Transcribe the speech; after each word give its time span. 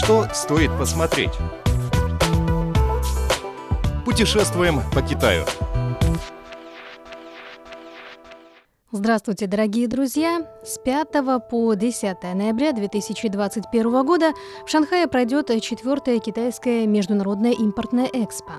Что 0.00 0.28
стоит 0.32 0.70
посмотреть? 0.78 1.32
Путешествуем 4.04 4.80
по 4.94 5.02
Китаю. 5.02 5.44
Здравствуйте, 8.92 9.48
дорогие 9.48 9.88
друзья! 9.88 10.46
С 10.64 10.78
5 10.78 11.08
по 11.50 11.74
10 11.74 12.22
ноября 12.22 12.72
2021 12.72 14.06
года 14.06 14.34
в 14.64 14.70
Шанхае 14.70 15.08
пройдет 15.08 15.50
четвертая 15.60 16.20
китайская 16.20 16.86
международная 16.86 17.52
импортная 17.52 18.08
экспо. 18.12 18.52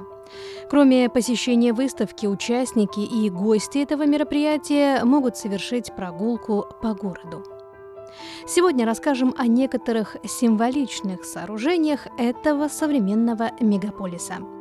Кроме 0.69 1.09
посещения 1.09 1.71
выставки, 1.71 2.25
участники 2.25 2.99
и 2.99 3.29
гости 3.29 3.77
этого 3.77 4.05
мероприятия 4.05 5.05
могут 5.05 5.37
совершить 5.37 5.95
прогулку 5.95 6.67
по 6.81 6.93
городу. 6.93 7.58
Сегодня 8.47 8.85
расскажем 8.85 9.33
о 9.37 9.47
некоторых 9.47 10.17
символичных 10.25 11.25
сооружениях 11.25 12.07
этого 12.17 12.67
современного 12.67 13.51
мегаполиса– 13.59 14.35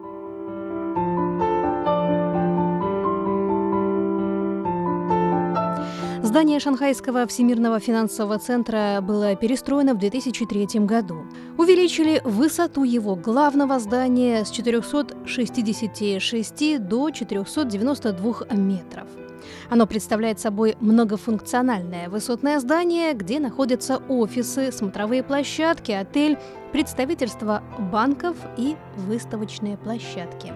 Здание 6.29 6.61
Шанхайского 6.61 7.27
всемирного 7.27 7.81
финансового 7.81 8.39
центра 8.39 9.01
было 9.01 9.35
перестроено 9.35 9.95
в 9.95 9.99
2003 9.99 10.81
году. 10.81 11.25
Увеличили 11.57 12.21
высоту 12.23 12.85
его 12.85 13.17
главного 13.17 13.81
здания 13.81 14.45
с 14.45 14.51
466 14.51 16.87
до 16.87 17.11
492 17.11 18.47
метров. 18.51 19.09
Оно 19.71 19.87
представляет 19.87 20.41
собой 20.41 20.77
многофункциональное 20.81 22.09
высотное 22.09 22.59
здание, 22.61 23.13
где 23.15 23.41
находятся 23.41 24.03
офисы, 24.09 24.73
смотровые 24.73 25.23
площадки, 25.23 25.93
отель, 25.93 26.39
представительства 26.73 27.63
банков 27.79 28.37
и 28.57 28.77
выставочные 28.97 29.77
площадки. 29.77 30.53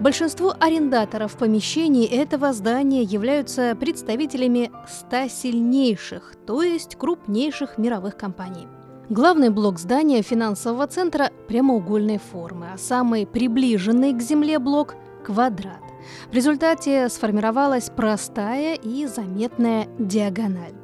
Большинство 0.00 0.54
арендаторов 0.58 1.36
помещений 1.36 2.04
этого 2.04 2.52
здания 2.52 3.02
являются 3.02 3.76
представителями 3.76 4.72
100 4.88 5.28
сильнейших, 5.28 6.34
то 6.46 6.62
есть 6.62 6.96
крупнейших 6.96 7.78
мировых 7.78 8.16
компаний. 8.16 8.66
Главный 9.08 9.50
блок 9.50 9.78
здания 9.78 10.22
финансового 10.22 10.86
центра 10.88 11.30
прямоугольной 11.46 12.18
формы, 12.18 12.68
а 12.74 12.78
самый 12.78 13.26
приближенный 13.26 14.14
к 14.14 14.20
Земле 14.20 14.58
блок– 14.58 14.96
квадрат. 15.24 15.83
В 16.30 16.34
результате 16.34 17.08
сформировалась 17.08 17.90
простая 17.90 18.74
и 18.74 19.06
заметная 19.06 19.88
диагональ. 19.98 20.74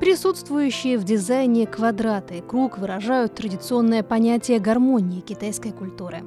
Присутствующие 0.00 0.98
в 0.98 1.04
дизайне 1.04 1.66
квадраты 1.66 2.38
и 2.38 2.40
круг 2.40 2.78
выражают 2.78 3.34
традиционное 3.34 4.02
понятие 4.02 4.60
гармонии 4.60 5.20
китайской 5.20 5.72
культуры. 5.72 6.22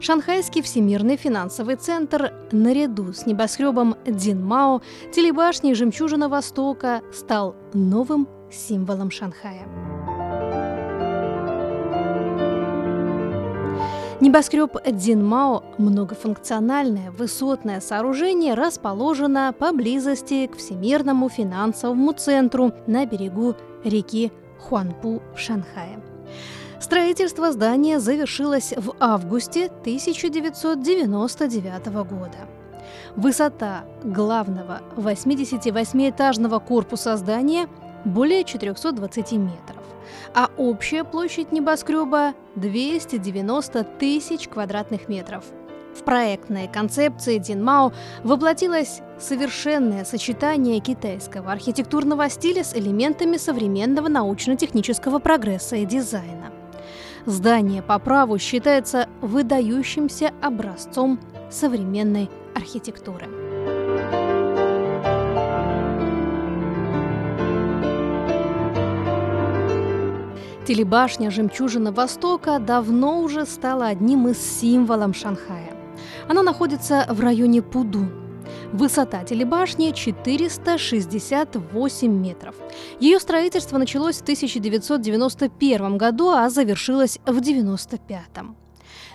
Шанхайский 0.00 0.62
всемирный 0.62 1.16
финансовый 1.16 1.76
центр 1.76 2.32
наряду 2.50 3.12
с 3.12 3.26
небоскребом 3.26 3.96
Динмао, 4.04 4.82
телебашней 5.12 5.74
«Жемчужина 5.74 6.28
Востока» 6.28 7.02
стал 7.12 7.54
новым 7.72 8.28
символом 8.50 9.10
Шанхая. 9.10 9.91
Небоскреб 14.22 14.76
Динмао– 14.86 15.64
многофункциональное 15.78 17.10
высотное 17.10 17.80
сооружение, 17.80 18.54
расположено 18.54 19.52
поблизости 19.52 20.46
к 20.46 20.58
Всемирному 20.58 21.28
финансовому 21.28 22.12
центру 22.12 22.70
на 22.86 23.04
берегу 23.04 23.56
реки 23.82 24.30
Хуанпу 24.60 25.20
в 25.34 25.40
Шанхае. 25.40 26.00
Строительство 26.78 27.50
здания 27.50 27.98
завершилось 27.98 28.72
в 28.76 28.94
августе 29.00 29.66
1999 29.66 31.86
года. 32.08 32.38
Высота 33.16 33.82
главного 34.04 34.82
88-этажного 34.98 36.64
корпуса 36.64 37.16
здания 37.16 37.66
более 38.04 38.44
420 38.44 39.32
метров 39.32 39.81
а 40.34 40.50
общая 40.56 41.04
площадь 41.04 41.52
небоскреба 41.52 42.34
290 42.56 43.84
тысяч 43.98 44.48
квадратных 44.48 45.08
метров. 45.08 45.44
В 45.94 46.04
проектной 46.04 46.68
концепции 46.68 47.38
Динмао 47.38 47.92
воплотилось 48.24 49.02
совершенное 49.18 50.04
сочетание 50.04 50.80
китайского 50.80 51.52
архитектурного 51.52 52.30
стиля 52.30 52.64
с 52.64 52.74
элементами 52.74 53.36
современного 53.36 54.08
научно-технического 54.08 55.18
прогресса 55.18 55.76
и 55.76 55.84
дизайна. 55.84 56.50
Здание 57.26 57.82
по 57.82 57.98
праву 57.98 58.38
считается 58.38 59.06
выдающимся 59.20 60.32
образцом 60.40 61.20
современной 61.50 62.30
архитектуры. 62.54 63.41
Телебашня 70.64 71.32
«Жемчужина 71.32 71.90
Востока» 71.90 72.60
давно 72.60 73.20
уже 73.20 73.46
стала 73.46 73.86
одним 73.86 74.28
из 74.28 74.38
символов 74.38 75.16
Шанхая. 75.16 75.74
Она 76.28 76.44
находится 76.44 77.04
в 77.08 77.18
районе 77.18 77.62
Пудун. 77.62 78.12
Высота 78.72 79.24
телебашни 79.24 79.90
468 79.90 82.12
метров. 82.12 82.54
Ее 83.00 83.18
строительство 83.18 83.76
началось 83.76 84.18
в 84.18 84.22
1991 84.22 85.98
году, 85.98 86.30
а 86.30 86.48
завершилось 86.48 87.18
в 87.26 87.38
1995. 87.38 88.20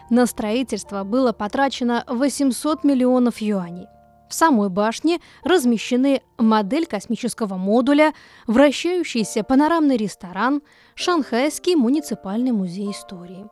На 0.10 0.26
строительство 0.26 1.06
было 1.06 1.32
потрачено 1.32 2.04
800 2.08 2.84
миллионов 2.84 3.38
юаней. 3.38 3.88
В 4.30 4.34
самой 4.34 4.70
башне 4.70 5.20
размещены 5.44 6.22
модель 6.38 6.86
космического 6.86 7.56
модуля, 7.56 8.14
вращающийся 8.46 9.44
панорамный 9.44 9.98
ресторан, 9.98 10.62
Шанхайский 10.96 11.76
муниципальный 11.76 12.52
музей 12.52 12.92
истории. 12.92 13.48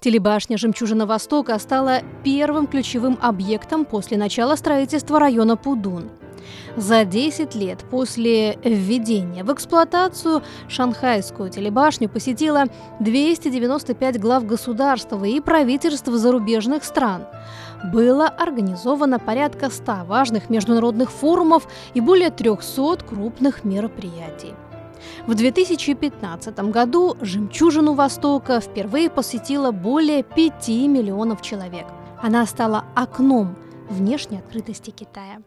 Телебашня 0.00 0.58
«Жемчужина 0.58 1.06
Востока» 1.06 1.58
стала 1.58 2.02
первым 2.22 2.66
ключевым 2.66 3.18
объектом 3.20 3.84
после 3.84 4.16
начала 4.16 4.54
строительства 4.56 5.18
района 5.18 5.56
Пудун. 5.56 6.10
За 6.76 7.04
10 7.04 7.54
лет 7.54 7.84
после 7.90 8.58
введения 8.64 9.44
в 9.44 9.52
эксплуатацию 9.52 10.42
шанхайскую 10.68 11.50
телебашню 11.50 12.08
посетило 12.08 12.64
295 13.00 14.20
глав 14.20 14.46
государства 14.46 15.24
и 15.24 15.40
правительств 15.40 16.08
зарубежных 16.08 16.84
стран– 16.84 17.26
было 17.82 18.28
организовано 18.28 19.18
порядка 19.18 19.70
100 19.70 20.04
важных 20.06 20.50
международных 20.50 21.10
форумов 21.10 21.66
и 21.94 22.00
более 22.00 22.30
300 22.30 22.98
крупных 23.08 23.64
мероприятий. 23.64 24.54
В 25.26 25.34
2015 25.34 26.58
году 26.70 27.16
«Жемчужину 27.20 27.94
Востока» 27.94 28.60
впервые 28.60 29.10
посетило 29.10 29.72
более 29.72 30.22
5 30.22 30.68
миллионов 30.68 31.42
человек. 31.42 31.86
Она 32.22 32.46
стала 32.46 32.84
окном 32.94 33.56
внешней 33.90 34.38
открытости 34.38 34.90
Китая. 34.90 35.42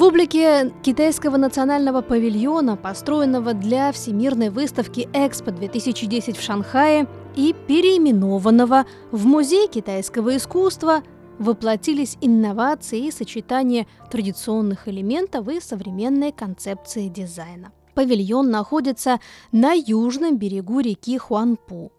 В 0.00 0.02
облике 0.02 0.72
китайского 0.82 1.36
национального 1.36 2.00
павильона, 2.00 2.74
построенного 2.78 3.52
для 3.52 3.92
Всемирной 3.92 4.48
выставки 4.48 5.06
Экспо-2010 5.12 6.38
в 6.38 6.40
Шанхае 6.40 7.06
и 7.36 7.54
переименованного 7.68 8.86
в 9.10 9.26
Музей 9.26 9.68
китайского 9.68 10.38
искусства, 10.38 11.02
воплотились 11.38 12.16
инновации 12.22 13.08
и 13.08 13.10
сочетание 13.10 13.86
традиционных 14.10 14.88
элементов 14.88 15.46
и 15.48 15.60
современной 15.60 16.32
концепции 16.32 17.08
дизайна. 17.08 17.70
Павильон 17.94 18.50
находится 18.50 19.20
на 19.52 19.74
южном 19.74 20.38
берегу 20.38 20.80
реки 20.80 21.18
Хуанпу. 21.18 21.92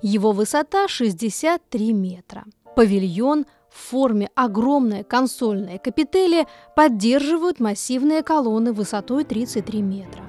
Его 0.00 0.30
высота 0.30 0.86
63 0.86 1.92
метра. 1.92 2.44
Павильон– 2.76 3.46
в 3.78 3.90
форме 3.90 4.28
огромной 4.34 5.04
консольной 5.04 5.78
капители 5.78 6.46
поддерживают 6.74 7.60
массивные 7.60 8.22
колонны 8.22 8.72
высотой 8.72 9.24
33 9.24 9.82
метра. 9.82 10.22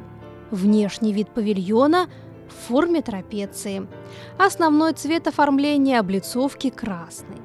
Внешний 0.51 1.13
вид 1.13 1.29
павильона 1.29 2.07
в 2.47 2.67
форме 2.67 3.01
трапеции. 3.01 3.87
Основной 4.37 4.93
цвет 4.93 5.27
оформления 5.27 5.99
облицовки 5.99 6.69
красный. 6.69 7.37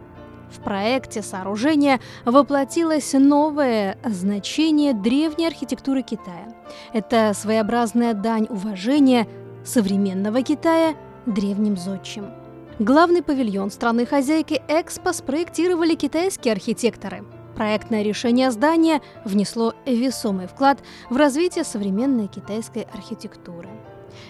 В 0.50 0.60
проекте 0.60 1.22
сооружения 1.22 2.00
воплотилось 2.24 3.12
новое 3.14 3.98
значение 4.04 4.94
древней 4.94 5.46
архитектуры 5.46 6.02
Китая. 6.02 6.54
Это 6.92 7.32
своеобразная 7.34 8.14
дань 8.14 8.46
уважения 8.50 9.26
современного 9.64 10.42
Китая 10.42 10.94
древним 11.26 11.76
зодчим– 11.76 12.26
Главный 12.81 13.23
павильон 13.23 13.71
страны-хозяйки 13.71 14.61
Экспо 14.67 15.12
спроектировали 15.12 15.94
китайские 15.94 16.53
архитекторы. 16.55 17.25
Проектное 17.55 18.03
решение 18.03 18.50
здания 18.50 19.00
внесло 19.25 19.75
весомый 19.87 20.49
вклад 20.49 20.81
в 21.09 21.17
развитие 21.17 21.62
современной 21.62 22.26
китайской 22.26 22.88
архитектуры. 22.93 23.69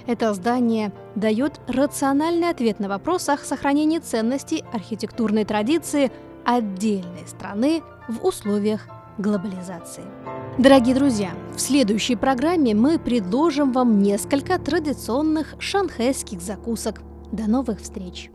Это 0.06 0.34
здание 0.34 0.92
дает 1.14 1.58
рациональный 1.68 2.50
ответ 2.50 2.80
на 2.80 2.88
вопрос 2.90 3.30
о 3.30 3.38
сохранении 3.38 3.98
ценностей 3.98 4.62
архитектурной 4.74 5.46
традиции 5.46 6.12
отдельной 6.44 7.26
страны 7.26 7.82
в 8.08 8.26
условиях 8.26 8.86
глобализации. 9.16 10.04
Дорогие 10.58 10.94
друзья, 10.94 11.30
в 11.56 11.60
следующей 11.60 12.16
программе 12.16 12.74
мы 12.74 12.98
предложим 12.98 13.72
вам 13.72 14.02
несколько 14.02 14.58
традиционных 14.58 15.54
шанхайских 15.58 16.42
закусок. 16.42 17.00
До 17.34 17.50
новых 17.50 17.80
встреч! 17.80 18.30